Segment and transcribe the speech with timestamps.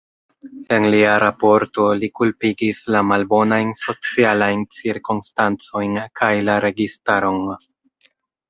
[0.75, 7.43] En lia raporto, li kulpigis la malbonajn socialajn cirkonstancojn kaj la registaron.